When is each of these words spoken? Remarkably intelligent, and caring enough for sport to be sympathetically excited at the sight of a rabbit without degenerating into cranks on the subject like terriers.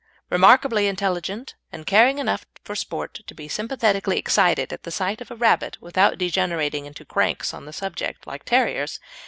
Remarkably 0.31 0.87
intelligent, 0.87 1.53
and 1.71 1.85
caring 1.85 2.17
enough 2.17 2.47
for 2.63 2.73
sport 2.75 3.19
to 3.27 3.35
be 3.35 3.47
sympathetically 3.47 4.17
excited 4.17 4.73
at 4.73 4.81
the 4.81 4.89
sight 4.89 5.21
of 5.21 5.29
a 5.29 5.35
rabbit 5.35 5.77
without 5.79 6.17
degenerating 6.17 6.87
into 6.87 7.05
cranks 7.05 7.53
on 7.53 7.65
the 7.65 7.71
subject 7.73 8.25
like 8.25 8.43
terriers. 8.43 8.99